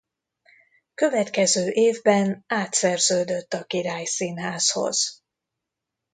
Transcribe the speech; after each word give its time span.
Következő 0.93 1.69
évben 1.71 2.43
átszerződött 2.47 3.53
a 3.53 3.63
Király 3.63 4.03
Színházhoz. 4.05 5.23